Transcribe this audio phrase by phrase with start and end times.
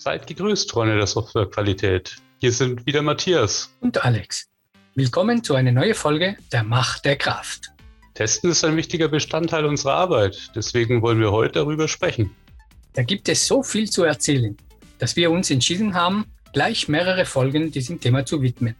[0.00, 2.18] Seid gegrüßt, Freunde der Softwarequalität.
[2.38, 3.74] Hier sind wieder Matthias.
[3.80, 4.46] Und Alex.
[4.94, 7.72] Willkommen zu einer neuen Folge der Macht der Kraft.
[8.14, 10.52] Testen ist ein wichtiger Bestandteil unserer Arbeit.
[10.54, 12.30] Deswegen wollen wir heute darüber sprechen.
[12.92, 14.56] Da gibt es so viel zu erzählen,
[15.00, 18.76] dass wir uns entschieden haben, gleich mehrere Folgen diesem Thema zu widmen.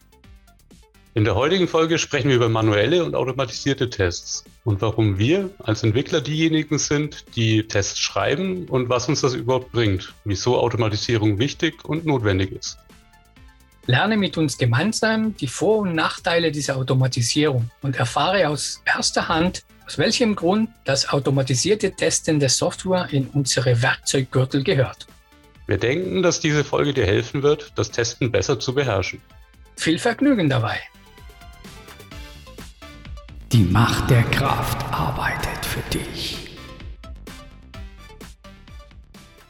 [1.18, 5.82] In der heutigen Folge sprechen wir über manuelle und automatisierte Tests und warum wir als
[5.82, 11.84] Entwickler diejenigen sind, die Tests schreiben und was uns das überhaupt bringt, wieso Automatisierung wichtig
[11.84, 12.78] und notwendig ist.
[13.86, 19.64] Lerne mit uns gemeinsam die Vor- und Nachteile dieser Automatisierung und erfahre aus erster Hand,
[19.86, 25.08] aus welchem Grund das automatisierte Testen der Software in unsere Werkzeuggürtel gehört.
[25.66, 29.20] Wir denken, dass diese Folge dir helfen wird, das Testen besser zu beherrschen.
[29.74, 30.78] Viel Vergnügen dabei!
[33.52, 36.36] Die Macht der Kraft arbeitet für dich.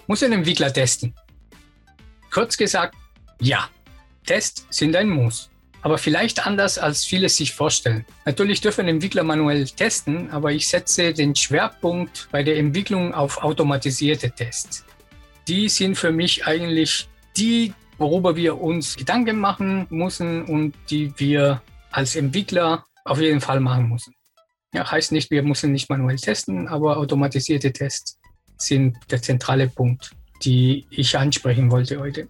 [0.07, 1.13] Muss ein Entwickler testen?
[2.31, 2.95] Kurz gesagt,
[3.41, 3.69] ja.
[4.25, 5.51] Tests sind ein Muss.
[5.83, 8.05] Aber vielleicht anders, als viele sich vorstellen.
[8.25, 14.31] Natürlich dürfen Entwickler manuell testen, aber ich setze den Schwerpunkt bei der Entwicklung auf automatisierte
[14.31, 14.85] Tests.
[15.49, 21.63] Die sind für mich eigentlich die, worüber wir uns Gedanken machen müssen und die wir
[21.91, 24.15] als Entwickler auf jeden Fall machen müssen.
[24.73, 28.19] Ja, heißt nicht, wir müssen nicht manuell testen, aber automatisierte Tests
[28.59, 30.11] sind der zentrale Punkt,
[30.43, 32.29] die ich ansprechen wollte heute.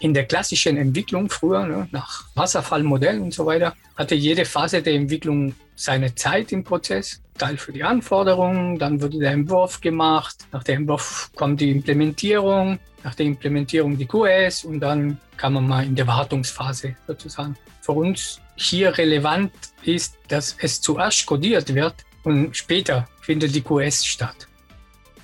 [0.00, 4.94] In der klassischen Entwicklung früher, ne, nach Wasserfallmodell und so weiter, hatte jede Phase der
[4.94, 7.20] Entwicklung seine Zeit im Prozess.
[7.38, 12.78] Teil für die Anforderungen, dann wurde der Entwurf gemacht, nach dem Entwurf kommt die Implementierung,
[13.02, 17.56] nach der Implementierung die QS und dann kann man mal in der Wartungsphase sozusagen.
[17.80, 19.52] Für uns hier relevant
[19.82, 24.48] ist, dass es zuerst codiert wird und später findet die QS statt.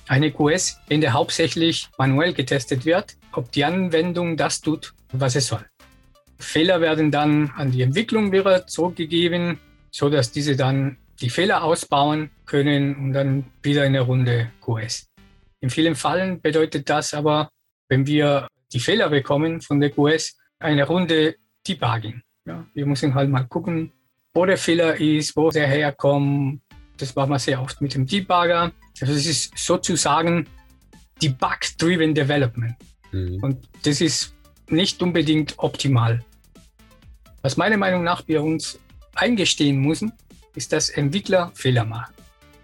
[0.07, 5.47] Eine QS, in der hauptsächlich manuell getestet wird, ob die Anwendung das tut, was es
[5.47, 5.65] soll.
[6.39, 9.59] Fehler werden dann an die Entwicklung wieder zurückgegeben,
[9.91, 15.07] so dass diese dann die Fehler ausbauen können und dann wieder eine Runde QS.
[15.59, 17.49] In vielen Fällen bedeutet das aber,
[17.87, 21.35] wenn wir die Fehler bekommen von der QS, eine Runde
[21.67, 22.21] Debugging.
[22.51, 23.93] Ja, wir müssen halt mal gucken,
[24.33, 26.61] wo der Fehler ist, wo der herkommt.
[26.97, 28.71] Das machen wir sehr oft mit dem Debugger.
[28.99, 30.45] Also es ist sozusagen
[31.21, 32.75] Debug-Driven Development.
[33.13, 33.39] Mhm.
[33.41, 34.35] Und das ist
[34.67, 36.23] nicht unbedingt optimal.
[37.41, 38.79] Was meiner Meinung nach wir uns
[39.15, 40.11] eingestehen müssen,
[40.55, 42.13] ist, dass Entwickler Fehler machen.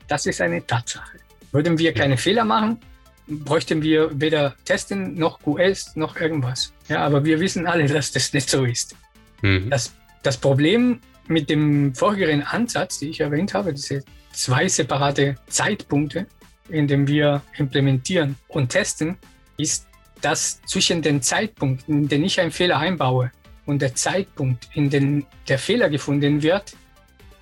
[0.10, 1.18] Das ist eine Tatsache.
[1.54, 2.18] Würden wir keine ja.
[2.18, 2.80] Fehler machen,
[3.28, 6.74] bräuchten wir weder Testen noch QS noch irgendwas.
[6.90, 8.96] Ja, aber wir wissen alle, dass das nicht so ist.
[9.42, 9.70] Mhm.
[9.70, 16.28] Das, das Problem mit dem vorherigen Ansatz, den ich erwähnt habe, diese zwei separate Zeitpunkte,
[16.70, 19.18] in denen wir implementieren und testen,
[19.58, 19.88] ist,
[20.22, 23.32] dass zwischen den Zeitpunkten, in denen ich einen Fehler einbaue
[23.66, 26.76] und der Zeitpunkt, in dem der Fehler gefunden wird,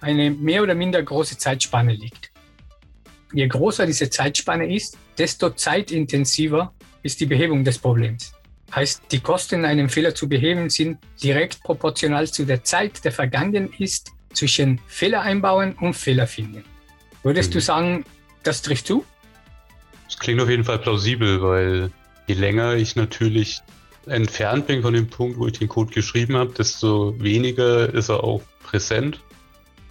[0.02, 2.32] eine mehr oder minder große Zeitspanne liegt.
[3.34, 6.74] Je größer diese Zeitspanne ist, desto zeitintensiver
[7.04, 8.34] ist die Behebung des Problems.
[8.74, 13.72] Heißt, die Kosten, einen Fehler zu beheben, sind direkt proportional zu der Zeit, der vergangen
[13.78, 16.64] ist, zwischen Fehler einbauen und Fehler finden.
[17.24, 17.54] Würdest mhm.
[17.54, 18.06] du sagen,
[18.44, 19.06] das trifft zu?
[20.08, 21.92] Das klingt auf jeden Fall plausibel, weil
[22.28, 23.62] je länger ich natürlich
[24.06, 28.24] entfernt bin von dem Punkt, wo ich den Code geschrieben habe, desto weniger ist er
[28.24, 29.22] auch präsent.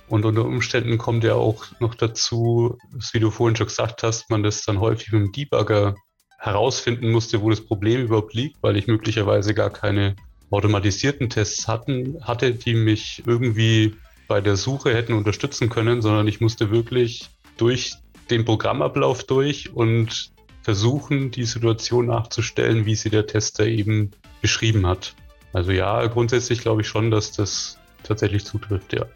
[0.07, 2.79] Und unter Umständen kommt ja auch noch dazu,
[3.13, 5.97] wie du vorhin schon gesagt hast, man das dann häufig mit dem Debugger
[6.45, 10.15] herausfinden musste, wo das Problem überhaupt liegt, weil ich möglicherweise gar keine
[10.51, 13.97] automatisierten Tests hatten, hatte, die mich irgendwie
[14.29, 17.95] bei der Suche hätten unterstützen können, sondern ich musste wirklich durch
[18.29, 24.11] den Programmablauf durch und versuchen, die Situation nachzustellen, wie sie der Tester eben
[24.43, 25.15] beschrieben hat.
[25.55, 29.07] Also ja, grundsätzlich glaube ich schon, dass das tatsächlich zutrifft, ja.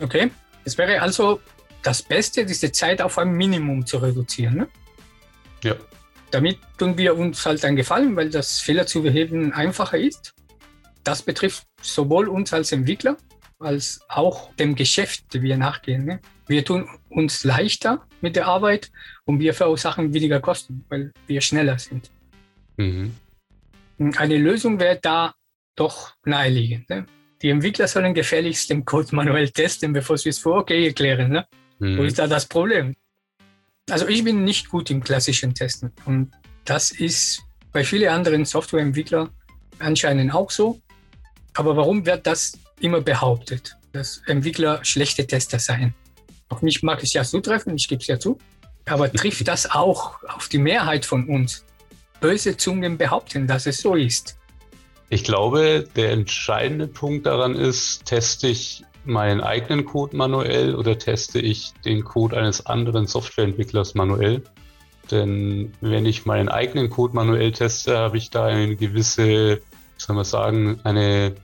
[0.00, 0.30] Okay,
[0.64, 1.40] es wäre also
[1.82, 4.56] das Beste, diese Zeit auf ein Minimum zu reduzieren.
[4.56, 4.68] Ne?
[5.64, 5.74] Ja.
[6.30, 10.34] Damit tun wir uns halt einen Gefallen, weil das Fehler zu beheben einfacher ist.
[11.02, 13.16] Das betrifft sowohl uns als Entwickler
[13.60, 16.04] als auch dem Geschäft, dem wir nachgehen.
[16.04, 16.20] Ne?
[16.46, 18.90] Wir tun uns leichter mit der Arbeit
[19.24, 22.10] und wir verursachen weniger Kosten, weil wir schneller sind.
[22.76, 23.14] Mhm.
[24.16, 25.34] Eine Lösung wäre da
[25.76, 26.88] doch naheliegend.
[26.88, 27.06] Ne?
[27.42, 31.30] Die Entwickler sollen gefälligst den Code manuell testen, bevor sie es vor okay erklären.
[31.30, 31.46] Ne?
[31.78, 31.98] Mhm.
[31.98, 32.96] Wo ist da das Problem?
[33.90, 36.30] Also ich bin nicht gut im klassischen Testen und
[36.64, 37.42] das ist
[37.72, 39.30] bei vielen anderen Softwareentwicklern
[39.78, 40.80] anscheinend auch so.
[41.54, 45.94] Aber warum wird das immer behauptet, dass Entwickler schlechte Tester seien?
[46.48, 48.38] Auf mich mag es ja zutreffen, ich gebe es ja zu.
[48.86, 51.64] Aber trifft das auch auf die Mehrheit von uns?
[52.20, 54.36] böse Zungen behaupten, dass es so ist.
[55.08, 61.38] Ich glaube, der entscheidende Punkt daran ist, teste ich meinen eigenen Code manuell oder teste
[61.40, 64.42] ich den Code eines anderen Softwareentwicklers manuell?
[65.10, 69.60] Denn wenn ich meinen eigenen Code manuell teste, habe ich da eine gewisse,
[69.96, 71.34] soll man sagen, eine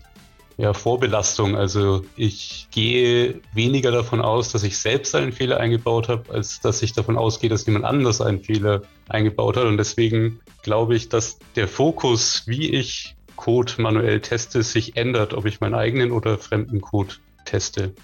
[0.56, 1.56] ja, Vorbelastung.
[1.56, 6.82] Also ich gehe weniger davon aus, dass ich selbst einen Fehler eingebaut habe, als dass
[6.82, 9.64] ich davon ausgehe, dass jemand anders einen Fehler eingebaut hat.
[9.64, 15.44] Und deswegen glaube ich, dass der Fokus, wie ich Code manuell teste, sich ändert, ob
[15.44, 17.16] ich meinen eigenen oder fremden Code
[17.46, 17.94] teste.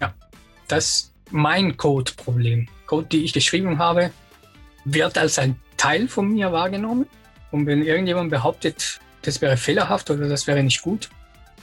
[0.00, 0.14] Ja,
[0.66, 2.68] das ist mein Code-Problem.
[2.86, 4.10] Code, die ich geschrieben habe,
[4.84, 7.06] wird als ein Teil von mir wahrgenommen.
[7.50, 11.08] Und wenn irgendjemand behauptet, das wäre fehlerhaft oder das wäre nicht gut,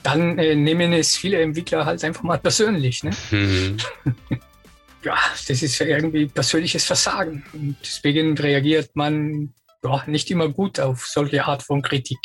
[0.02, 3.02] dann äh, nehmen es viele Entwickler halt einfach mal persönlich.
[3.02, 3.10] Ne?
[3.30, 3.76] Mhm.
[5.02, 5.16] ja,
[5.48, 7.44] das ist irgendwie persönliches Versagen.
[7.52, 9.52] Und deswegen reagiert man
[9.82, 12.18] ja, nicht immer gut auf solche Art von Kritik.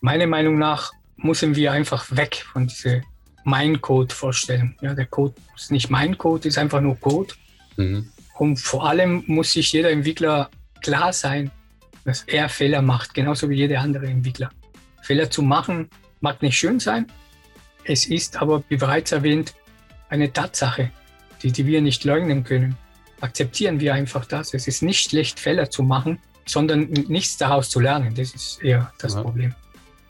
[0.00, 3.02] Meiner Meinung nach müssen wir einfach weg von dieser
[3.44, 4.76] mein Code vorstellen.
[4.80, 7.34] Ja, der Code ist nicht mein Code, ist einfach nur Code.
[7.76, 8.10] Mhm.
[8.38, 10.50] Und vor allem muss sich jeder Entwickler
[10.82, 11.50] klar sein,
[12.04, 14.50] dass er Fehler macht, genauso wie jeder andere Entwickler.
[15.02, 15.88] Fehler zu machen
[16.20, 17.06] mag nicht schön sein.
[17.84, 19.54] Es ist aber, wie bereits erwähnt,
[20.08, 20.90] eine Tatsache,
[21.42, 22.76] die, die wir nicht leugnen können.
[23.20, 24.54] Akzeptieren wir einfach das.
[24.54, 28.14] Es ist nicht schlecht, Fehler zu machen, sondern nichts daraus zu lernen.
[28.14, 29.22] Das ist eher das ja.
[29.22, 29.54] Problem.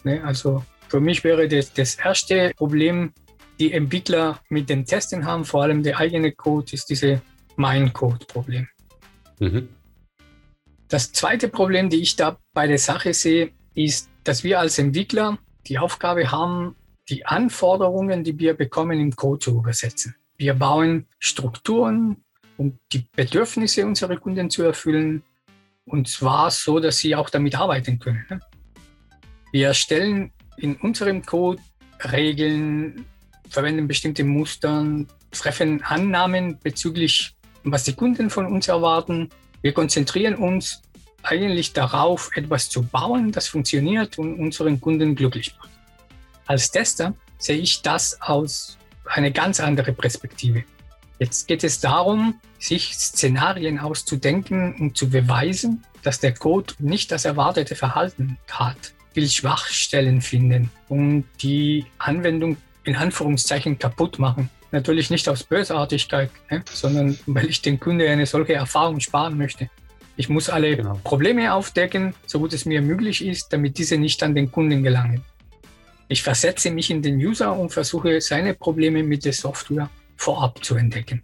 [0.05, 0.23] Ne?
[0.25, 3.13] Also für mich wäre das, das erste Problem,
[3.59, 7.23] die Entwickler mit dem Testen haben, vor allem der eigene Code, ist diese
[7.57, 8.69] Mein-Code-Problem.
[9.39, 9.69] Mhm.
[10.89, 15.39] Das zweite Problem, die ich da bei der Sache sehe, ist, dass wir als Entwickler
[15.67, 16.77] die Aufgabe haben,
[17.09, 20.15] die Anforderungen, die wir bekommen, im Code zu übersetzen.
[20.37, 22.25] Wir bauen Strukturen,
[22.57, 25.23] um die Bedürfnisse unserer Kunden zu erfüllen,
[25.85, 28.25] und zwar so, dass sie auch damit arbeiten können.
[28.31, 28.41] Ne?
[29.51, 31.61] Wir erstellen in unserem Code
[32.13, 33.05] Regeln,
[33.53, 34.85] verwenden bestimmte Muster,
[35.31, 37.35] treffen Annahmen bezüglich,
[37.65, 39.29] was die Kunden von uns erwarten.
[39.61, 40.83] Wir konzentrieren uns
[41.23, 45.71] eigentlich darauf, etwas zu bauen, das funktioniert und unseren Kunden glücklich macht.
[46.47, 50.65] Als Tester sehe ich das aus einer ganz anderen Perspektive.
[51.19, 57.25] Jetzt geht es darum, sich Szenarien auszudenken und zu beweisen, dass der Code nicht das
[57.25, 64.51] erwartete Verhalten hat, will Schwachstellen finden und die Anwendung in Anführungszeichen kaputt machen.
[64.71, 69.69] Natürlich nicht aus Bösartigkeit, ne, sondern weil ich den Kunde eine solche Erfahrung sparen möchte.
[70.17, 71.01] Ich muss alle genau.
[71.05, 75.23] Probleme aufdecken, so gut es mir möglich ist, damit diese nicht an den Kunden gelangen.
[76.09, 80.75] Ich versetze mich in den User und versuche seine Probleme mit der Software vorab zu
[80.77, 81.23] entdecken.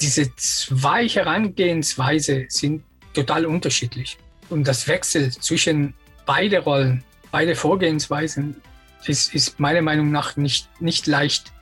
[0.00, 4.18] Diese zwei Herangehensweise sind total unterschiedlich.
[4.50, 5.94] Und das Wechsel zwischen
[6.26, 7.02] beide Rollen,
[7.32, 8.56] beide Vorgehensweisen
[9.04, 11.52] ist, ist meiner Meinung nach nicht, nicht leicht.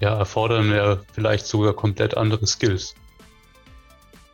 [0.00, 2.94] Ja, erfordern wir vielleicht sogar komplett andere Skills.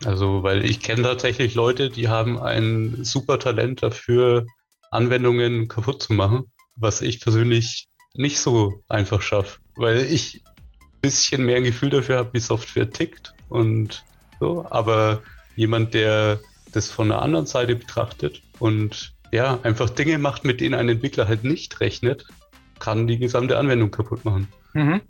[0.05, 4.46] Also, weil ich kenne tatsächlich Leute, die haben ein super Talent dafür,
[4.90, 11.44] Anwendungen kaputt zu machen, was ich persönlich nicht so einfach schaffe, weil ich ein bisschen
[11.44, 14.05] mehr ein Gefühl dafür habe, wie Software tickt und
[14.40, 15.22] so, aber
[15.56, 16.40] jemand, der
[16.72, 21.26] das von der anderen Seite betrachtet und ja, einfach Dinge macht, mit denen ein Entwickler
[21.26, 22.24] halt nicht rechnet,
[22.79, 24.46] kann die gesamte Anwendung kaputt machen.
[24.74, 25.00] Mhm.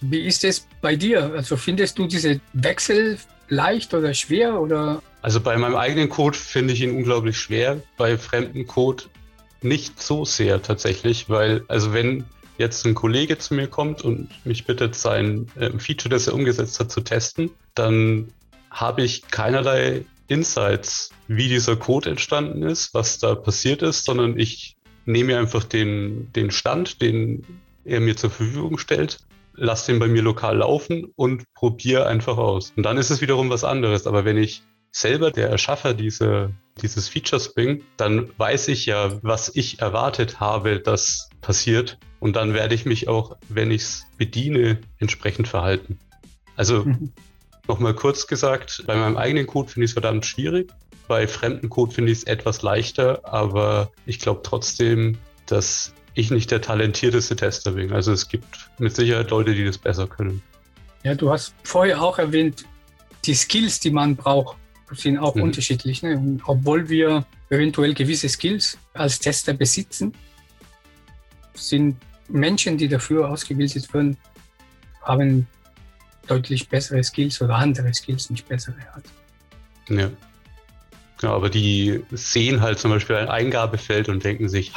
[0.00, 1.32] Wie ist es bei dir?
[1.32, 3.16] Also findest du diese Wechsel
[3.48, 5.00] leicht oder schwer oder?
[5.22, 7.80] Also bei meinem eigenen Code finde ich ihn unglaublich schwer.
[7.96, 9.04] Bei fremden Code
[9.62, 12.24] nicht so sehr tatsächlich, weil also wenn
[12.58, 16.80] jetzt ein Kollege zu mir kommt und mich bittet, sein äh, Feature, das er umgesetzt
[16.80, 18.32] hat, zu testen, dann
[18.70, 24.76] habe ich keinerlei Insights, wie dieser Code entstanden ist, was da passiert ist, sondern ich
[25.04, 27.44] nehme einfach den, den Stand, den
[27.84, 29.18] er mir zur Verfügung stellt,
[29.54, 32.72] lasse den bei mir lokal laufen und probiere einfach aus.
[32.76, 34.06] Und dann ist es wiederum was anderes.
[34.06, 36.50] Aber wenn ich selber der Erschaffer dieser,
[36.80, 41.98] dieses Features bin, dann weiß ich ja, was ich erwartet habe, dass passiert.
[42.20, 45.98] Und dann werde ich mich auch, wenn ich es bediene, entsprechend verhalten.
[46.56, 47.12] Also mhm.
[47.66, 50.70] Nochmal kurz gesagt, bei meinem eigenen Code finde ich es verdammt schwierig.
[51.08, 56.50] Bei fremden Code finde ich es etwas leichter, aber ich glaube trotzdem, dass ich nicht
[56.50, 57.92] der talentierteste Tester bin.
[57.92, 60.42] Also es gibt mit Sicherheit Leute, die das besser können.
[61.02, 62.64] Ja, du hast vorher auch erwähnt,
[63.24, 64.56] die Skills, die man braucht,
[64.92, 65.42] sind auch mhm.
[65.42, 66.02] unterschiedlich.
[66.02, 66.16] Ne?
[66.16, 70.12] Und obwohl wir eventuell gewisse Skills als Tester besitzen,
[71.54, 71.96] sind
[72.28, 74.16] Menschen, die dafür ausgebildet werden,
[75.02, 75.46] haben
[76.26, 78.76] deutlich bessere Skills oder andere Skills, nicht bessere.
[79.88, 80.10] Ja,
[81.24, 84.72] Genau, aber die sehen halt zum Beispiel ein Eingabefeld und denken sich,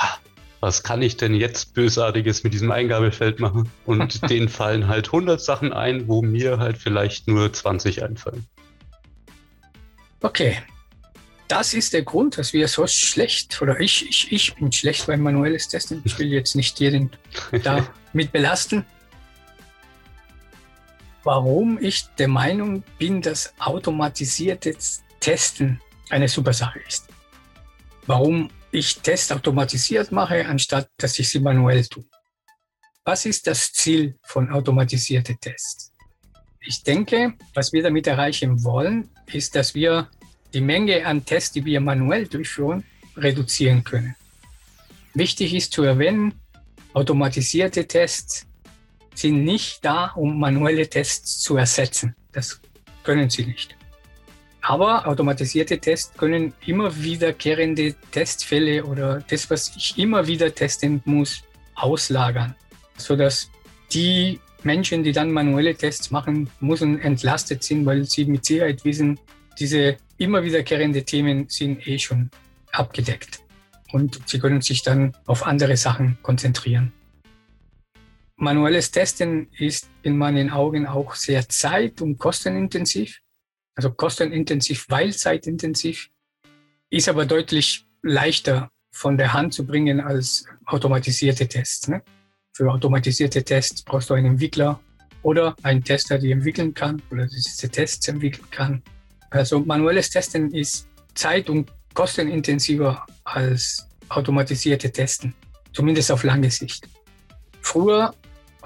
[0.60, 3.70] was kann ich denn jetzt Bösartiges mit diesem Eingabefeld machen?
[3.86, 8.46] Und denen fallen halt 100 Sachen ein, wo mir halt vielleicht nur 20 einfallen.
[10.22, 10.58] Okay.
[11.48, 15.22] Das ist der Grund, dass wir so schlecht, oder ich, ich, ich bin schlecht beim
[15.22, 16.02] manuelles Testen.
[16.04, 17.12] Ich will jetzt nicht jeden
[17.64, 18.86] da mit belasten.
[21.28, 27.10] Warum ich der Meinung bin, dass automatisiertes Testen eine super Sache ist.
[28.06, 32.06] Warum ich Tests automatisiert mache, anstatt dass ich sie manuell tue.
[33.04, 35.92] Was ist das Ziel von automatisierten Tests?
[36.62, 40.10] Ich denke, was wir damit erreichen wollen, ist, dass wir
[40.54, 42.86] die Menge an Tests, die wir manuell durchführen,
[43.18, 44.16] reduzieren können.
[45.14, 46.40] Wichtig ist zu erwähnen,
[46.94, 48.48] automatisierte Tests
[49.18, 52.16] sind nicht da, um manuelle Tests zu ersetzen.
[52.32, 52.62] Das
[53.04, 53.76] können sie nicht.
[54.62, 61.42] Aber automatisierte Tests können immer wiederkehrende Testfälle oder das, was ich immer wieder testen muss,
[61.76, 62.54] auslagern,
[62.98, 63.50] sodass
[63.92, 69.20] die Menschen, die dann manuelle Tests machen müssen, entlastet sind, weil sie mit Sicherheit wissen,
[69.58, 72.30] diese immer wiederkehrende Themen sind eh schon
[72.72, 73.40] abgedeckt.
[73.94, 76.92] Und sie können sich dann auf andere Sachen konzentrieren.
[78.38, 83.22] Manuelles Testen ist in meinen Augen auch sehr zeit- und kostenintensiv
[83.78, 86.10] also kostenintensiv, weil zeitintensiv,
[86.90, 91.88] ist aber deutlich leichter von der Hand zu bringen als automatisierte Tests.
[91.88, 92.02] Ne?
[92.54, 94.80] Für automatisierte Tests brauchst du einen Entwickler
[95.22, 98.82] oder einen Tester, der entwickeln kann oder diese Tests entwickeln kann.
[99.30, 105.36] Also manuelles Testen ist zeit- und kostenintensiver als automatisierte Testen,
[105.72, 106.88] zumindest auf lange Sicht.
[107.62, 108.16] Früher,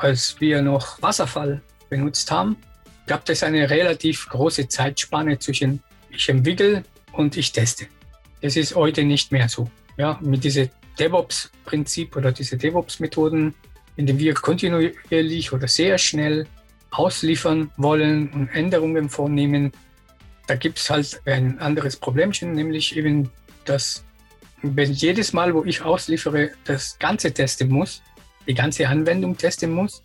[0.01, 2.57] als wir noch Wasserfall benutzt haben,
[3.05, 7.85] gab es eine relativ große Zeitspanne zwischen ich entwickle und ich teste.
[8.41, 9.69] Das ist heute nicht mehr so.
[9.97, 13.53] Ja, mit diesem DevOps-Prinzip oder diese DevOps-Methoden,
[13.95, 16.47] in denen wir kontinuierlich oder sehr schnell
[16.89, 19.71] ausliefern wollen und Änderungen vornehmen,
[20.47, 23.29] da gibt es halt ein anderes Problemchen, nämlich eben,
[23.65, 24.03] dass
[24.63, 28.01] wenn jedes Mal, wo ich ausliefere, das Ganze testen muss,
[28.47, 30.01] die ganze Anwendung testen muss,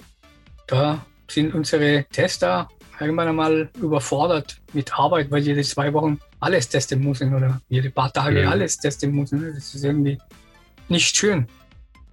[0.66, 2.68] da sind unsere Tester
[3.00, 8.12] irgendwann einmal überfordert mit Arbeit, weil jede zwei Wochen alles testen müssen oder jede paar
[8.12, 8.50] Tage ja.
[8.50, 9.54] alles testen müssen.
[9.54, 10.18] Das ist irgendwie
[10.88, 11.46] nicht schön.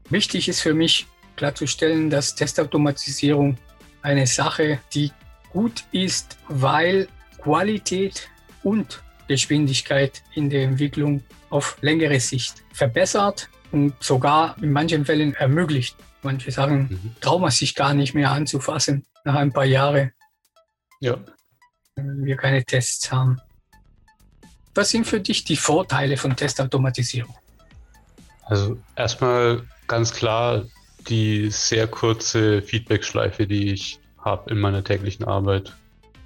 [0.09, 3.57] Wichtig ist für mich klarzustellen, dass Testautomatisierung
[4.01, 5.11] eine Sache, die
[5.51, 7.07] gut ist, weil
[7.41, 8.29] Qualität
[8.63, 15.95] und Geschwindigkeit in der Entwicklung auf längere Sicht verbessert und sogar in manchen Fällen ermöglicht.
[16.23, 17.15] Manche Sachen mhm.
[17.21, 20.11] trauen man sich gar nicht mehr anzufassen nach ein paar Jahren.
[20.99, 21.17] Ja.
[21.95, 23.39] Wenn wir keine Tests haben.
[24.73, 27.35] Was sind für dich die Vorteile von Testautomatisierung?
[28.45, 30.65] Also erstmal ganz klar
[31.07, 35.73] die sehr kurze Feedback-Schleife, die ich habe in meiner täglichen Arbeit.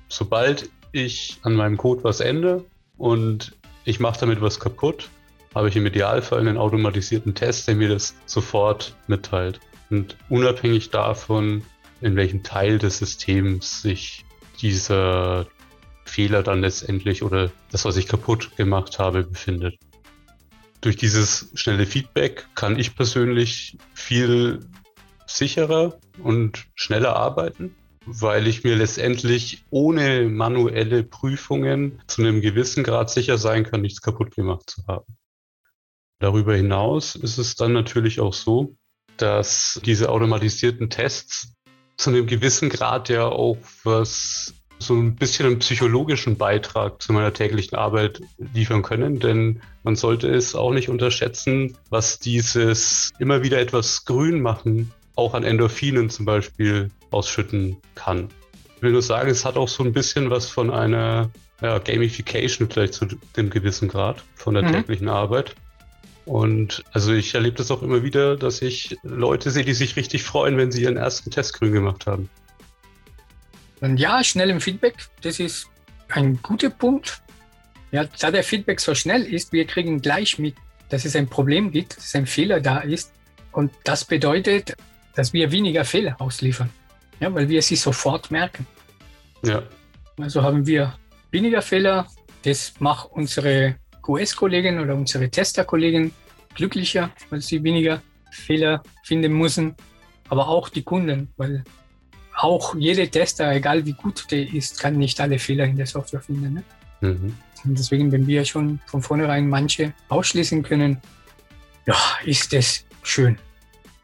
[0.07, 2.63] Sobald ich an meinem Code was ändere
[2.97, 5.09] und ich mache damit was kaputt,
[5.55, 9.59] habe ich im Idealfall einen automatisierten Test, der mir das sofort mitteilt.
[9.89, 11.63] Und unabhängig davon,
[12.01, 14.25] in welchem Teil des Systems sich
[14.61, 15.47] dieser
[16.05, 19.77] Fehler dann letztendlich oder das, was ich kaputt gemacht habe, befindet.
[20.81, 24.59] Durch dieses schnelle Feedback kann ich persönlich viel
[25.25, 27.75] sicherer und schneller arbeiten,
[28.05, 34.01] weil ich mir letztendlich ohne manuelle Prüfungen zu einem gewissen Grad sicher sein kann, nichts
[34.01, 35.17] kaputt gemacht zu haben.
[36.19, 38.75] Darüber hinaus ist es dann natürlich auch so,
[39.17, 41.53] dass diese automatisierten Tests
[41.97, 47.33] zu einem gewissen Grad ja auch was so ein bisschen einen psychologischen Beitrag zu meiner
[47.33, 48.21] täglichen Arbeit
[48.53, 54.41] liefern können, denn man sollte es auch nicht unterschätzen, was dieses immer wieder etwas grün
[54.41, 58.29] machen auch an Endorphinen zum Beispiel ausschütten kann.
[58.75, 61.31] Ich will nur sagen, es hat auch so ein bisschen was von einer
[61.61, 64.73] ja, Gamification vielleicht zu dem gewissen Grad von der mhm.
[64.73, 65.55] täglichen Arbeit.
[66.27, 70.23] Und also ich erlebe das auch immer wieder, dass ich Leute sehe, die sich richtig
[70.23, 72.29] freuen, wenn sie ihren ersten Test grün gemacht haben.
[73.79, 75.69] Und ja, schnell im Feedback, das ist
[76.09, 77.21] ein guter Punkt.
[77.91, 80.55] Ja, da der Feedback so schnell ist, wir kriegen gleich mit,
[80.89, 83.13] dass es ein Problem gibt, dass ein Fehler da ist.
[83.53, 84.75] Und das bedeutet,
[85.15, 86.69] dass wir weniger Fehler ausliefern,
[87.21, 88.67] ja, weil wir sie sofort merken.
[89.45, 89.63] Ja.
[90.19, 90.97] Also haben wir
[91.31, 92.05] weniger Fehler.
[92.43, 96.13] Das macht unsere QS-Kollegen oder unsere Tester-Kollegen
[96.55, 99.75] glücklicher, weil sie weniger Fehler finden müssen,
[100.29, 101.63] aber auch die Kunden, weil
[102.35, 106.21] auch jeder Tester, egal wie gut der ist, kann nicht alle Fehler in der Software
[106.21, 106.53] finden.
[106.53, 106.63] Ne?
[107.01, 107.35] Mhm.
[107.65, 111.01] Und deswegen, wenn wir schon von vornherein manche ausschließen können,
[111.85, 111.95] ja,
[112.25, 113.37] ist das schön.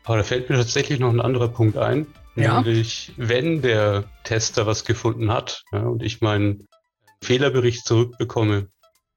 [0.05, 2.07] Aber da fällt mir tatsächlich noch ein anderer Punkt ein.
[2.35, 2.61] Ja.
[2.61, 6.67] Nämlich, wenn der Tester was gefunden hat ja, und ich meinen
[7.21, 8.67] Fehlerbericht zurückbekomme,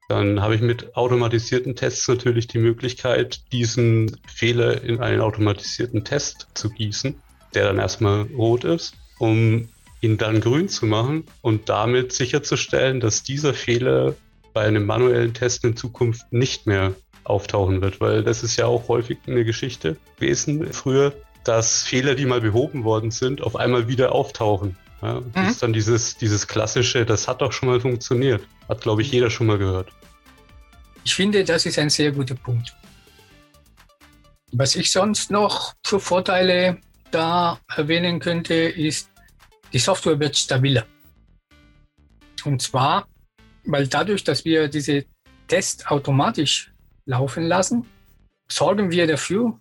[0.07, 6.47] dann habe ich mit automatisierten Tests natürlich die Möglichkeit, diesen Fehler in einen automatisierten Test
[6.53, 7.15] zu gießen,
[7.53, 9.67] der dann erstmal rot ist, um
[9.99, 14.15] ihn dann grün zu machen und damit sicherzustellen, dass dieser Fehler
[14.53, 16.93] bei einem manuellen Test in Zukunft nicht mehr
[17.25, 22.25] auftauchen wird, weil das ist ja auch häufig eine Geschichte gewesen früher, dass Fehler, die
[22.25, 24.77] mal behoben worden sind, auf einmal wieder auftauchen.
[25.01, 25.49] Ja, das mhm.
[25.49, 28.41] ist dann dieses, dieses klassische, das hat doch schon mal funktioniert.
[28.67, 29.89] Hat, glaube ich, jeder schon mal gehört.
[31.07, 32.75] Ich finde, das ist ein sehr guter Punkt.
[34.51, 39.09] Was ich sonst noch für Vorteile da erwähnen könnte, ist,
[39.71, 40.85] die Software wird stabiler.
[42.43, 43.07] Und zwar,
[43.63, 45.05] weil dadurch, dass wir diese
[45.47, 46.73] Tests automatisch
[47.05, 47.85] laufen lassen,
[48.51, 49.57] sorgen wir dafür,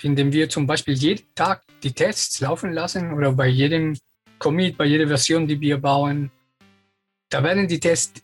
[0.00, 3.94] indem wir zum Beispiel jeden Tag die Tests laufen lassen oder bei jedem
[4.38, 6.30] Commit, bei jeder Version, die wir bauen,
[7.28, 8.22] da werden die Tests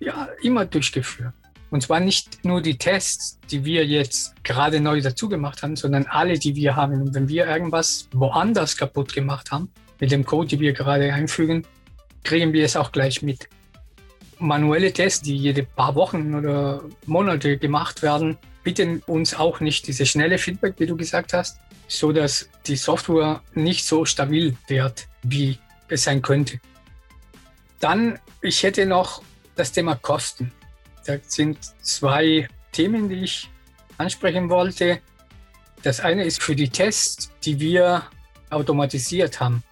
[0.00, 1.34] ja immer durchgeführt.
[1.70, 6.06] Und zwar nicht nur die Tests, die wir jetzt gerade neu dazu gemacht haben, sondern
[6.06, 7.00] alle, die wir haben.
[7.02, 9.70] Und wenn wir irgendwas woanders kaputt gemacht haben,
[10.00, 11.66] mit dem Code, den wir gerade einfügen,
[12.24, 13.48] kriegen wir es auch gleich mit.
[14.38, 20.06] Manuelle Tests, die jede paar Wochen oder Monate gemacht werden, bieten uns auch nicht diese
[20.06, 21.58] schnelle Feedback, wie du gesagt hast,
[21.88, 25.58] so dass die Software nicht so stabil wird, wie
[25.88, 26.60] es sein könnte.
[27.80, 29.22] Dann, ich hätte noch
[29.56, 30.52] das Thema Kosten.
[31.08, 33.48] Da sind zwei Themen, die ich
[33.96, 35.00] ansprechen wollte.
[35.82, 38.02] Das eine ist für die Tests, die wir
[38.50, 39.62] automatisiert haben.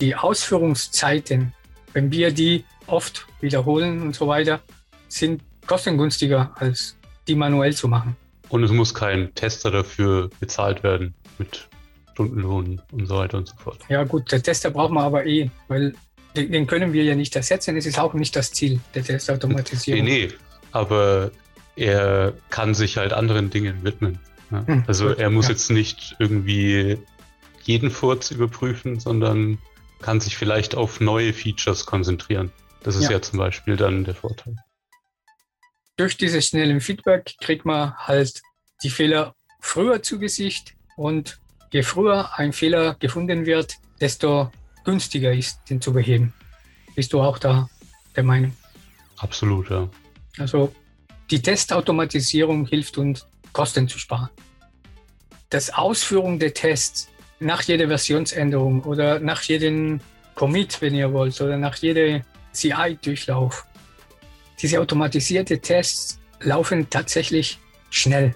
[0.00, 1.52] Die Ausführungszeiten,
[1.94, 4.60] wenn wir die oft wiederholen und so weiter,
[5.08, 8.14] sind kostengünstiger als die manuell zu machen.
[8.48, 11.68] Und es muss kein Tester dafür bezahlt werden mit
[12.12, 13.80] Stundenlohn und so weiter und so fort.
[13.88, 15.92] Ja gut, der Tester braucht man aber eh, weil
[16.36, 17.76] den, können wir ja nicht ersetzen.
[17.76, 20.04] Es ist auch nicht das Ziel der Testautomatisierung.
[20.04, 20.32] Nee, nee,
[20.72, 21.30] aber
[21.76, 24.18] er kann sich halt anderen Dingen widmen.
[24.50, 26.98] Hm, also er muss jetzt nicht irgendwie
[27.62, 29.58] jeden Furz überprüfen, sondern
[30.00, 32.50] kann sich vielleicht auf neue Features konzentrieren.
[32.82, 34.56] Das ist ja, ja zum Beispiel dann der Vorteil.
[35.96, 38.42] Durch dieses schnelle Feedback kriegt man halt
[38.82, 41.38] die Fehler früher zu Gesicht und
[41.72, 44.50] je früher ein Fehler gefunden wird, desto
[44.84, 46.34] günstiger ist, den zu beheben.
[46.96, 47.70] Bist du auch da
[48.16, 48.54] der Meinung?
[49.18, 49.88] Absolut, ja.
[50.38, 50.72] Also
[51.30, 54.30] die Testautomatisierung hilft uns, Kosten zu sparen.
[55.50, 60.00] Das Ausführen der Tests nach jeder Versionsänderung oder nach jedem
[60.34, 63.66] Commit, wenn ihr wollt, oder nach jedem CI-Durchlauf.
[64.60, 67.58] Diese automatisierte Tests laufen tatsächlich
[67.90, 68.34] schnell.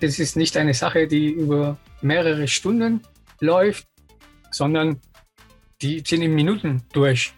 [0.00, 3.02] Das ist nicht eine Sache, die über mehrere Stunden
[3.40, 3.86] läuft,
[4.50, 5.00] sondern
[5.80, 7.32] die sind in Minuten durch.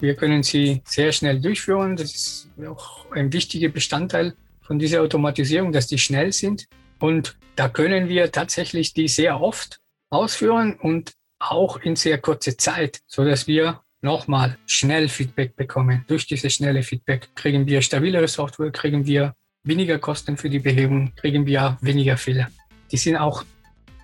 [0.00, 1.96] Wir können sie sehr schnell durchführen.
[1.96, 6.66] Das ist auch ein wichtiger Bestandteil von dieser Automatisierung, dass die schnell sind.
[6.98, 9.78] Und da können wir tatsächlich die sehr oft
[10.10, 16.04] ausführen und auch in sehr kurzer Zeit, so dass wir nochmal schnell Feedback bekommen.
[16.06, 21.12] Durch dieses schnelle Feedback kriegen wir stabilere Software, kriegen wir weniger Kosten für die Behebung,
[21.16, 22.48] kriegen wir weniger Fehler.
[22.92, 23.44] Die sind auch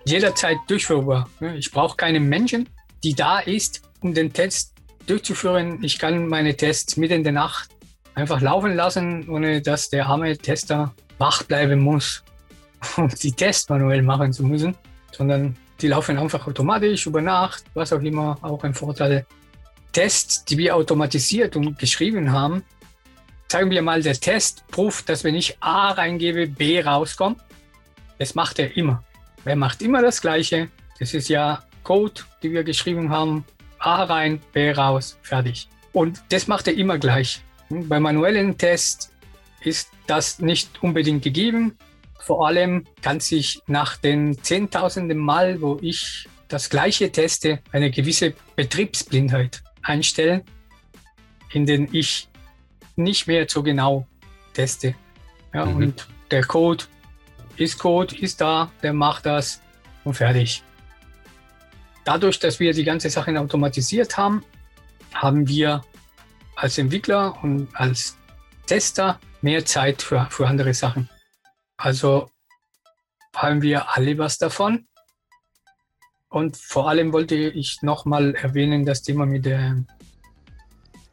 [0.05, 1.29] jederzeit durchführbar.
[1.55, 2.67] Ich brauche keinen Menschen,
[3.03, 4.72] die da ist, um den Test
[5.05, 5.83] durchzuführen.
[5.83, 7.69] Ich kann meine Tests mitten in der Nacht
[8.15, 12.23] einfach laufen lassen, ohne dass der arme Tester wach bleiben muss,
[12.97, 14.75] um die Tests manuell machen zu müssen,
[15.11, 19.25] sondern die laufen einfach automatisch über Nacht, was auch immer, auch ein Vorteil.
[19.91, 22.63] Tests, die wir automatisiert und geschrieben haben,
[23.53, 27.39] sagen wir mal, der Test prüft, dass wenn ich A reingebe, B rauskommt.
[28.17, 29.03] Das macht er immer.
[29.45, 30.69] Er macht immer das Gleiche.
[30.99, 33.45] Das ist ja Code, die wir geschrieben haben.
[33.83, 35.67] A rein, B raus, fertig.
[35.91, 37.41] Und das macht er immer gleich.
[37.69, 39.11] Bei manuellen Tests
[39.59, 41.77] ist das nicht unbedingt gegeben.
[42.19, 48.33] Vor allem kann sich nach den zehntausenden Mal, wo ich das gleiche teste, eine gewisse
[48.55, 50.43] Betriebsblindheit einstellen,
[51.51, 52.29] in denen ich
[52.95, 54.07] nicht mehr so genau
[54.53, 54.95] teste.
[55.53, 55.75] Ja, mhm.
[55.75, 56.85] Und der Code
[57.57, 59.61] ist Code, ist da, der macht das
[60.05, 60.63] und fertig.
[62.05, 64.43] Dadurch, dass wir die ganze Sache automatisiert haben,
[65.13, 65.83] haben wir
[66.55, 68.17] als Entwickler und als
[68.65, 71.09] Tester mehr Zeit für, für andere Sachen.
[71.77, 72.29] Also
[73.35, 74.87] haben wir alle was davon.
[76.29, 79.83] Und vor allem wollte ich nochmal erwähnen, das Thema mit der,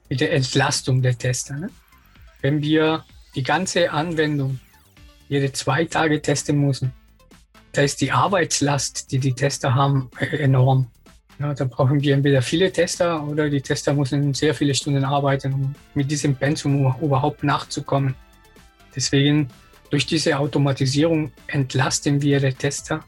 [0.09, 1.57] mit der Entlastung der Tester.
[1.57, 1.71] Ne?
[2.41, 4.61] wenn wir die ganze Anwendung
[5.29, 6.93] jede zwei Tage testen müssen,
[7.73, 10.89] da ist die Arbeitslast, die die Tester haben, enorm.
[11.39, 15.55] Ja, da brauchen wir entweder viele Tester oder die Tester müssen sehr viele Stunden arbeiten,
[15.55, 18.15] um mit diesem Pensum überhaupt nachzukommen.
[18.95, 19.49] Deswegen
[19.89, 23.03] durch diese Automatisierung entlasten wir die Tester,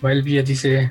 [0.00, 0.90] weil wir diese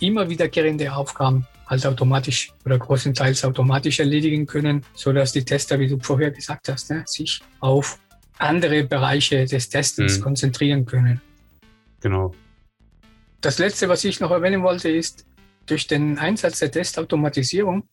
[0.00, 5.98] immer wiederkehrende Aufgaben halt automatisch oder großenteils automatisch erledigen können, sodass die Tester, wie du
[6.00, 7.98] vorher gesagt hast, ne, sich auf
[8.38, 10.22] andere Bereiche des Testens mhm.
[10.22, 11.20] konzentrieren können.
[12.00, 12.34] Genau.
[13.40, 15.26] Das letzte, was ich noch erwähnen wollte, ist,
[15.66, 17.88] durch den Einsatz der Testautomatisierung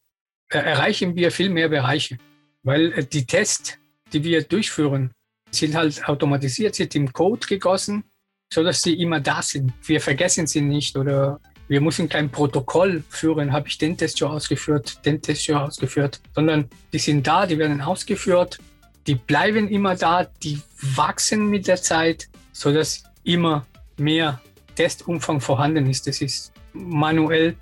[0.50, 2.18] äh, erreichen wir viel mehr Bereiche,
[2.63, 3.78] weil äh, die Tests,
[4.13, 5.12] die wir durchführen,
[5.52, 8.04] sind halt automatisiert, sind im Code gegossen,
[8.52, 9.74] sodass sie immer da sind.
[9.84, 14.32] Wir vergessen sie nicht oder wir müssen kein Protokoll führen, habe ich den Test schon
[14.32, 18.60] ausgeführt, den Test schon ausgeführt, sondern die sind da, die werden ausgeführt,
[19.08, 20.62] die bleiben immer da, die
[20.96, 23.65] wachsen mit der Zeit, sodass immer
[23.97, 24.41] mehr
[24.75, 26.08] Testumfang vorhanden ist.
[26.08, 27.55] Das ist manuell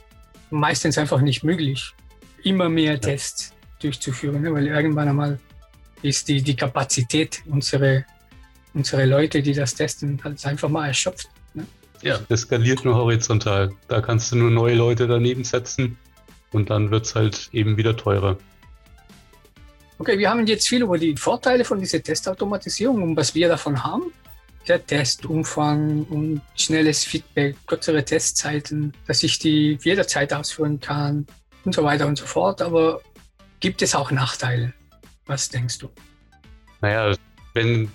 [0.50, 1.94] meistens einfach nicht möglich,
[2.44, 4.54] immer mehr Tests durchzuführen, ne?
[4.54, 5.40] weil irgendwann einmal
[6.02, 8.04] ist die, die Kapazität unserer
[8.74, 11.30] unsere Leute, die das testen, halt einfach mal erschöpft.
[11.54, 11.66] Ne?
[12.02, 13.72] Ja, das skaliert nur horizontal.
[13.88, 15.98] Da kannst du nur neue Leute daneben setzen
[16.52, 18.38] und dann wird es halt eben wieder teurer.
[20.00, 23.84] Okay, wir haben jetzt viel über die Vorteile von dieser Testautomatisierung und was wir davon
[23.84, 24.12] haben
[24.68, 31.26] der Testumfang und schnelles Feedback, kürzere Testzeiten, dass ich die jederzeit ausführen kann
[31.66, 32.62] und so weiter und so fort.
[32.62, 33.02] Aber
[33.60, 34.74] gibt es auch Nachteile?
[35.26, 35.90] Was denkst du?
[36.82, 37.16] Naja,
[37.54, 37.90] wenn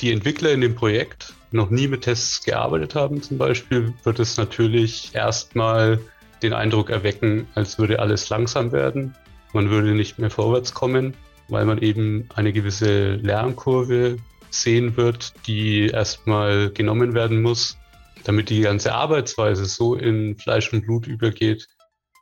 [0.00, 4.36] die Entwickler in dem Projekt noch nie mit Tests gearbeitet haben zum Beispiel, wird es
[4.36, 6.00] natürlich erstmal
[6.42, 9.14] den Eindruck erwecken, als würde alles langsam werden.
[9.52, 11.14] Man würde nicht mehr vorwärts kommen,
[11.48, 14.16] weil man eben eine gewisse Lernkurve
[14.50, 17.78] sehen wird, die erstmal genommen werden muss,
[18.24, 21.68] damit die ganze Arbeitsweise so in Fleisch und Blut übergeht,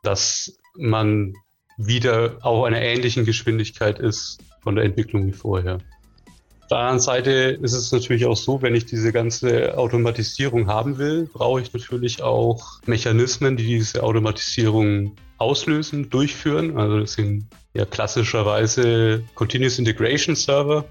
[0.03, 1.33] dass man
[1.77, 5.75] wieder auch einer ähnlichen Geschwindigkeit ist von der Entwicklung wie vorher.
[6.61, 10.99] Auf der anderen Seite ist es natürlich auch so, wenn ich diese ganze Automatisierung haben
[10.99, 16.77] will, brauche ich natürlich auch Mechanismen, die diese Automatisierung auslösen, durchführen.
[16.77, 20.85] Also das sind ja klassischerweise Continuous Integration Server,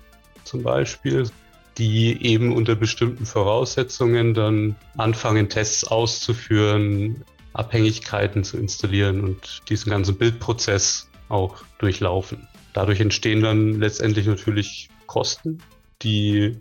[0.49, 1.29] zum Beispiel,
[1.77, 10.17] die eben unter bestimmten Voraussetzungen dann anfangen, Tests auszuführen, Abhängigkeiten zu installieren und diesen ganzen
[10.17, 12.49] Bildprozess auch durchlaufen.
[12.73, 15.59] Dadurch entstehen dann letztendlich natürlich Kosten,
[16.03, 16.59] die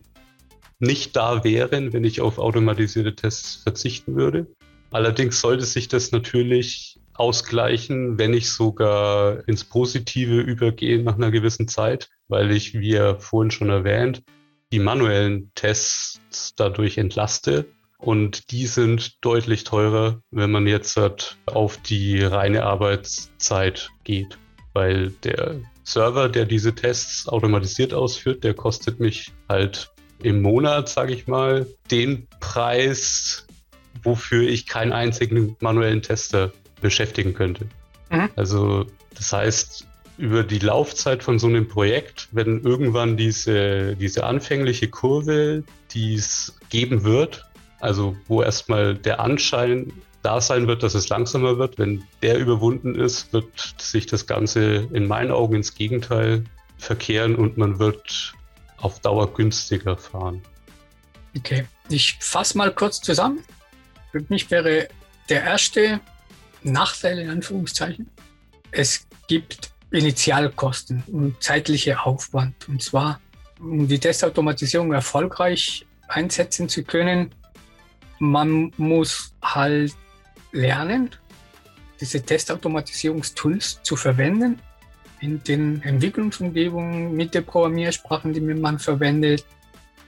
[0.79, 4.47] nicht da wären, wenn ich auf automatisierte Tests verzichten würde.
[4.91, 11.67] Allerdings sollte sich das natürlich ausgleichen, wenn nicht sogar ins Positive übergehen nach einer gewissen
[11.67, 14.23] Zeit, weil ich, wie ja vorhin schon erwähnt,
[14.71, 17.65] die manuellen Tests dadurch entlaste.
[17.99, 20.99] Und die sind deutlich teurer, wenn man jetzt
[21.45, 24.37] auf die reine Arbeitszeit geht,
[24.73, 31.13] weil der Server, der diese Tests automatisiert ausführt, der kostet mich halt im Monat, sage
[31.13, 33.47] ich mal, den Preis,
[34.03, 37.67] wofür ich keinen einzigen manuellen Tester beschäftigen könnte.
[38.11, 38.29] Mhm.
[38.35, 38.85] Also
[39.15, 39.86] das heißt,
[40.17, 46.57] über die Laufzeit von so einem Projekt, wenn irgendwann diese, diese anfängliche Kurve, die es
[46.69, 47.45] geben wird,
[47.79, 52.95] also wo erstmal der Anschein da sein wird, dass es langsamer wird, wenn der überwunden
[52.95, 56.43] ist, wird sich das Ganze in meinen Augen ins Gegenteil
[56.77, 58.33] verkehren und man wird
[58.77, 60.41] auf Dauer günstiger fahren.
[61.37, 63.43] Okay, ich fasse mal kurz zusammen.
[64.11, 64.87] Für mich wäre
[65.29, 65.99] der erste
[66.63, 68.09] Nachteil in Anführungszeichen.
[68.71, 72.67] Es gibt Initialkosten und zeitliche Aufwand.
[72.67, 73.19] Und zwar,
[73.59, 77.31] um die Testautomatisierung erfolgreich einsetzen zu können,
[78.19, 79.93] man muss halt
[80.51, 81.11] lernen,
[81.99, 84.59] diese Testautomatisierungstools zu verwenden
[85.19, 89.45] in den Entwicklungsumgebungen mit den Programmiersprachen, die man verwendet.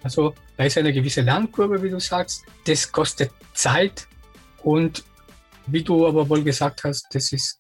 [0.04, 2.44] Also da ist eine gewisse Lernkurve, wie du sagst.
[2.66, 4.08] Das kostet Zeit
[4.64, 5.04] und
[5.68, 7.59] wie du aber wohl gesagt hast, das ist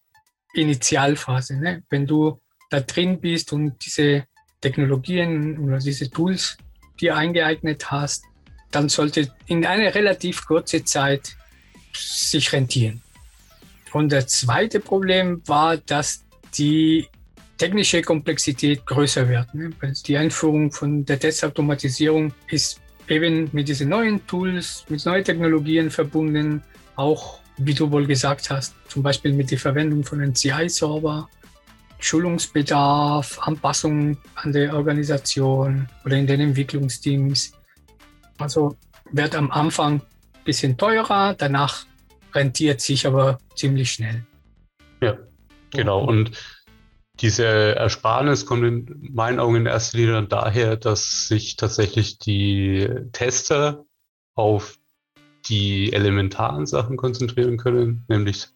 [0.53, 1.57] Initialphase.
[1.57, 1.83] Ne?
[1.89, 4.25] Wenn du da drin bist und diese
[4.62, 6.57] Technologien oder diese Tools
[6.99, 8.23] dir eingeeignet hast,
[8.71, 11.35] dann sollte in einer relativ kurzen Zeit
[11.93, 13.01] sich rentieren.
[13.93, 16.23] Und das zweite Problem war, dass
[16.57, 17.07] die
[17.57, 19.53] technische Komplexität größer wird.
[19.53, 19.71] Ne?
[20.05, 26.63] Die Einführung von der Testautomatisierung ist eben mit diesen neuen Tools, mit neuen Technologien verbunden,
[26.95, 31.28] auch wie du wohl gesagt hast, zum Beispiel mit der Verwendung von einem CI-Server
[32.00, 37.54] Schulungsbedarf, Anpassung an der Organisation oder in den Entwicklungsteams.
[38.38, 38.76] Also
[39.12, 41.86] wird am Anfang ein bisschen teurer, danach
[42.34, 44.26] rentiert sich aber ziemlich schnell.
[45.02, 45.17] Ja,
[45.72, 46.04] genau.
[46.06, 46.32] Und
[47.19, 52.88] diese Ersparnis kommt in meinen Augen in erster Linie dann daher, dass sich tatsächlich die
[53.12, 53.84] Tester
[54.36, 54.79] auf
[55.47, 58.47] die elementaren Sachen konzentrieren können, nämlich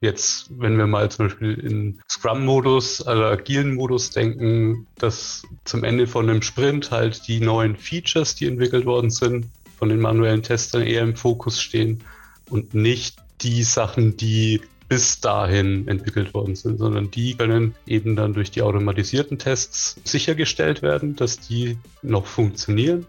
[0.00, 6.06] jetzt, wenn wir mal zum Beispiel in Scrum-Modus, also agilen Modus denken, dass zum Ende
[6.06, 9.46] von einem Sprint halt die neuen Features, die entwickelt worden sind,
[9.78, 12.02] von den manuellen Testern eher im Fokus stehen
[12.48, 18.34] und nicht die Sachen, die bis dahin entwickelt worden sind, sondern die können eben dann
[18.34, 23.06] durch die automatisierten Tests sichergestellt werden, dass die noch funktionieren.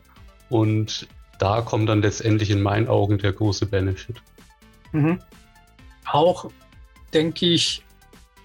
[0.50, 1.08] Und
[1.40, 4.18] da kommt dann letztendlich in meinen Augen der große Benefit.
[4.92, 5.20] Mhm.
[6.06, 6.50] Auch
[7.14, 7.84] denke ich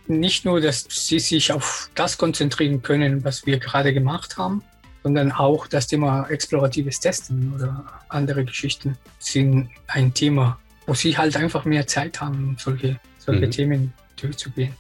[0.07, 4.63] nicht nur, dass sie sich auf das konzentrieren können, was wir gerade gemacht haben,
[5.03, 11.37] sondern auch das Thema exploratives Testen oder andere Geschichten sind ein Thema, wo sie halt
[11.37, 13.51] einfach mehr Zeit haben, solche, solche mhm.
[13.51, 14.75] Themen durchzugehen.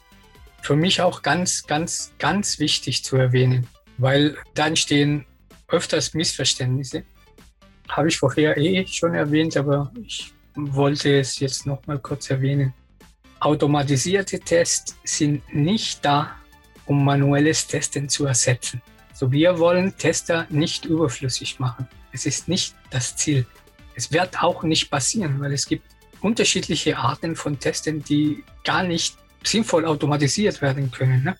[0.60, 3.66] Für mich auch ganz, ganz, ganz wichtig zu erwähnen,
[3.98, 5.26] weil da entstehen
[5.68, 7.02] öfters Missverständnisse.
[7.92, 12.72] Habe ich vorher eh schon erwähnt, aber ich wollte es jetzt noch mal kurz erwähnen.
[13.38, 16.36] Automatisierte Tests sind nicht da,
[16.86, 18.80] um manuelles Testen zu ersetzen.
[19.12, 21.86] So, wir wollen Tester nicht überflüssig machen.
[22.12, 23.46] Es ist nicht das Ziel.
[23.94, 25.84] Es wird auch nicht passieren, weil es gibt
[26.22, 31.24] unterschiedliche Arten von Testen, die gar nicht sinnvoll automatisiert werden können.
[31.24, 31.36] Ne?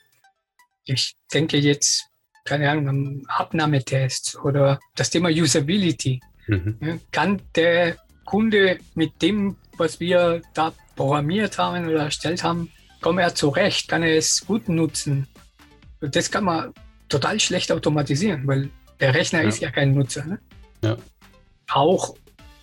[0.85, 2.05] Ich denke jetzt,
[2.45, 6.21] keine Ahnung, Abnahmetests oder das Thema Usability.
[6.47, 7.01] Mhm.
[7.11, 13.35] Kann der Kunde mit dem, was wir da programmiert haben oder erstellt haben, kommt er
[13.35, 15.27] zurecht, kann er es gut nutzen.
[16.01, 16.73] Und das kann man
[17.09, 19.49] total schlecht automatisieren, weil der Rechner ja.
[19.49, 20.25] ist ja kein Nutzer.
[20.25, 20.39] Ne?
[20.83, 20.97] Ja.
[21.71, 22.15] Auch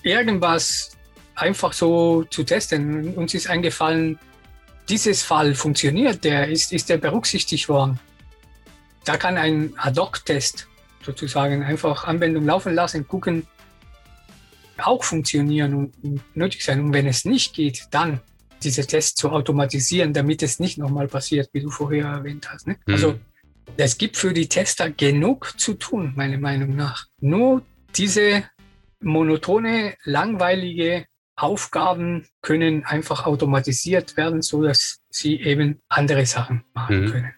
[0.04, 0.98] irgendwas
[1.36, 3.14] einfach so zu testen.
[3.16, 4.20] Uns ist eingefallen,
[4.88, 8.00] dieses Fall funktioniert, der ist, ist der berücksichtigt worden.
[9.06, 10.68] Da kann ein Ad-Hoc-Test
[11.04, 13.48] sozusagen einfach Anwendung laufen lassen, gucken,
[14.82, 16.80] auch funktionieren und nötig sein.
[16.82, 18.22] Und wenn es nicht geht, dann
[18.64, 22.68] diese Tests zu automatisieren, damit es nicht nochmal passiert, wie du vorher erwähnt hast.
[22.68, 22.78] Ne?
[22.86, 22.94] Mhm.
[22.94, 23.20] Also
[23.78, 27.06] es gibt für die Tester genug zu tun, meiner Meinung nach.
[27.22, 27.64] Nur
[27.96, 28.44] diese
[29.00, 37.12] monotone, langweilige Aufgaben können einfach automatisiert werden, so dass sie eben andere Sachen machen mhm.
[37.12, 37.34] können.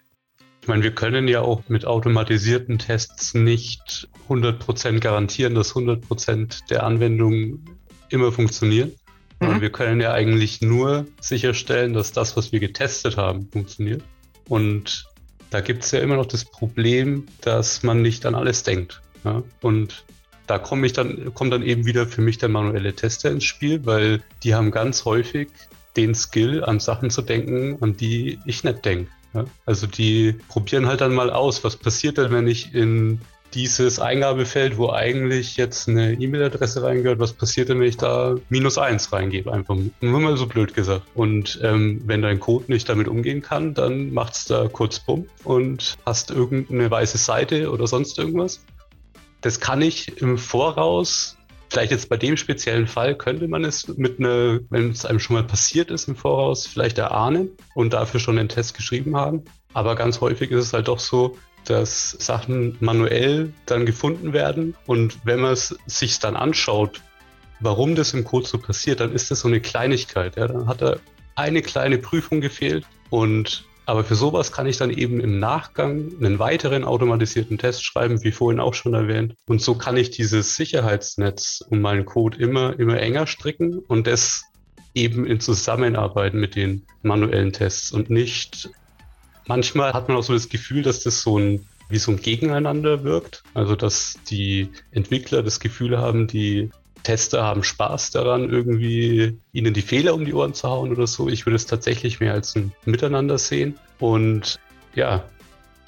[0.62, 6.84] Ich meine, wir können ja auch mit automatisierten Tests nicht 100% garantieren, dass 100% der
[6.84, 7.66] Anwendungen
[8.10, 8.92] immer funktionieren.
[9.40, 9.60] Mhm.
[9.60, 14.04] Wir können ja eigentlich nur sicherstellen, dass das, was wir getestet haben, funktioniert.
[14.48, 15.08] Und
[15.50, 19.02] da gibt es ja immer noch das Problem, dass man nicht an alles denkt.
[19.24, 19.42] Ja?
[19.62, 20.06] Und
[20.46, 23.86] da komme ich dann, kommt dann eben wieder für mich der manuelle Tester ins Spiel,
[23.86, 25.50] weil die haben ganz häufig
[25.98, 29.12] den Skill, an Sachen zu denken, an die ich nicht denke.
[29.34, 29.46] Ja?
[29.66, 33.22] Also die probieren halt dann mal aus, was passiert denn, wenn ich in
[33.54, 38.78] dieses Eingabefeld, wo eigentlich jetzt eine E-Mail-Adresse reingehört, was passiert denn, wenn ich da minus
[38.78, 39.52] eins reingebe?
[39.52, 41.04] Einfach nur mal so blöd gesagt.
[41.16, 45.28] Und ähm, wenn dein Code nicht damit umgehen kann, dann macht es da kurz Bumm
[45.44, 48.64] und hast irgendeine weiße Seite oder sonst irgendwas.
[49.42, 51.36] Das kann ich im Voraus
[51.72, 55.38] vielleicht jetzt bei dem speziellen Fall könnte man es mit einer, wenn es einem schon
[55.38, 59.46] mal passiert ist im Voraus, vielleicht erahnen und dafür schon einen Test geschrieben haben.
[59.74, 65.20] Aber ganz häufig ist es halt doch so, dass Sachen manuell dann gefunden werden und
[65.24, 67.02] wenn man es sich dann anschaut,
[67.62, 70.36] warum das im Code so passiert, dann ist das so eine Kleinigkeit.
[70.36, 70.48] Ja?
[70.48, 71.00] Dann hat er
[71.36, 76.40] eine kleine Prüfung gefehlt und aber für sowas kann ich dann eben im Nachgang einen
[76.40, 79.36] weiteren automatisierten Test schreiben, wie vorhin auch schon erwähnt.
[79.48, 84.46] Und so kann ich dieses Sicherheitsnetz um meinen Code immer, immer enger stricken und das
[84.94, 88.70] eben in Zusammenarbeit mit den manuellen Tests und nicht.
[89.46, 93.04] Manchmal hat man auch so das Gefühl, dass das so ein wie so ein Gegeneinander
[93.04, 93.44] wirkt.
[93.54, 96.72] Also dass die Entwickler das Gefühl haben, die
[97.04, 101.30] Tester haben Spaß daran, irgendwie ihnen die Fehler um die Ohren zu hauen oder so.
[101.30, 103.78] Ich würde es tatsächlich mehr als ein Miteinander sehen.
[104.00, 104.60] Und
[104.96, 105.24] ja,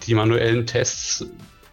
[0.06, 1.26] die manuellen Tests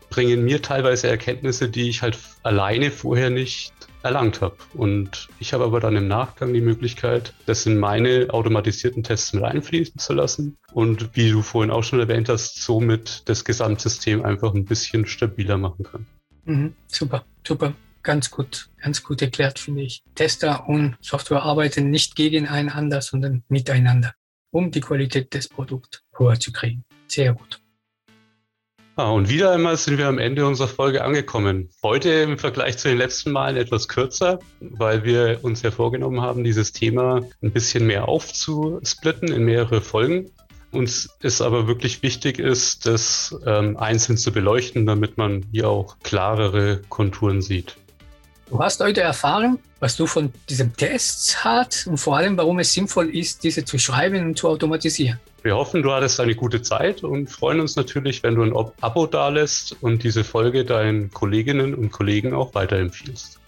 [0.09, 3.73] bringen mir teilweise Erkenntnisse, die ich halt alleine vorher nicht
[4.03, 4.57] erlangt habe.
[4.75, 9.45] Und ich habe aber dann im Nachgang die Möglichkeit, das in meine automatisierten Tests mit
[9.45, 14.55] einfließen zu lassen und wie du vorhin auch schon erwähnt hast, somit das Gesamtsystem einfach
[14.55, 16.07] ein bisschen stabiler machen kann.
[16.47, 20.03] Mhm, super, super ganz gut, ganz gut erklärt, finde ich.
[20.15, 24.15] Tester und Software arbeiten nicht gegeneinander, sondern miteinander,
[24.51, 26.85] um die Qualität des Produkts höher zu kriegen.
[27.07, 27.61] Sehr gut.
[28.97, 31.71] Ah, und wieder einmal sind wir am Ende unserer Folge angekommen.
[31.83, 36.45] Heute im Vergleich zu den letzten Malen etwas kürzer, weil wir uns ja vorgenommen haben,
[36.45, 40.31] dieses Thema ein bisschen mehr aufzusplitten in mehrere Folgen.
[40.73, 45.99] Uns ist aber wirklich wichtig ist, das ähm, einzeln zu beleuchten, damit man hier auch
[46.03, 47.77] klarere Konturen sieht.
[48.51, 52.73] Du hast heute erfahren, was du von diesem Test hast und vor allem, warum es
[52.73, 55.21] sinnvoll ist, diese zu schreiben und zu automatisieren.
[55.45, 59.07] Wir hoffen, du hattest eine gute Zeit und freuen uns natürlich, wenn du ein Abo
[59.07, 63.39] dalässt und diese Folge deinen Kolleginnen und Kollegen auch weiterempfiehlst.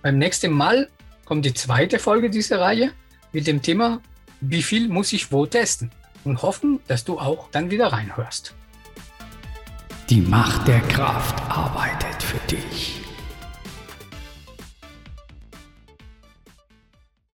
[0.00, 0.88] Beim nächsten Mal
[1.24, 2.92] kommt die zweite Folge dieser Reihe
[3.32, 4.00] mit dem Thema,
[4.40, 5.90] wie viel muss ich wo testen?
[6.22, 8.54] Und hoffen, dass du auch dann wieder reinhörst.
[10.08, 13.01] Die Macht der Kraft arbeitet für dich.